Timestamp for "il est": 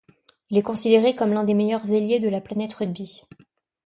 0.49-0.63